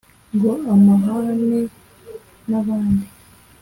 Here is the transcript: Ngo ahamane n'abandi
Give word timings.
Ngo 0.33 0.51
ahamane 0.73 1.61
n'abandi 2.49 3.05